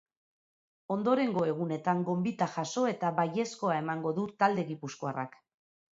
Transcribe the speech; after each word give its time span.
Ondorengo 0.95 1.43
egunetan 1.49 2.01
gonbita 2.09 2.49
jaso 2.55 2.85
eta 2.95 3.13
baiezkoa 3.21 3.79
emango 3.85 4.15
du 4.21 4.29
talde 4.45 4.67
gipuzkoarrak. 4.71 5.43